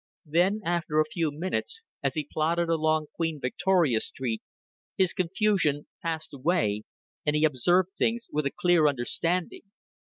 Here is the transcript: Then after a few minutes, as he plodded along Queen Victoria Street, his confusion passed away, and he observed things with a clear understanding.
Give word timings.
Then 0.25 0.61
after 0.65 0.99
a 0.99 1.05
few 1.05 1.29
minutes, 1.31 1.83
as 2.01 2.15
he 2.15 2.23
plodded 2.25 2.69
along 2.69 3.05
Queen 3.15 3.39
Victoria 3.39 4.01
Street, 4.01 4.41
his 4.97 5.13
confusion 5.13 5.85
passed 6.01 6.33
away, 6.33 6.85
and 7.23 7.35
he 7.35 7.45
observed 7.45 7.91
things 7.99 8.27
with 8.31 8.47
a 8.47 8.51
clear 8.51 8.87
understanding. 8.87 9.61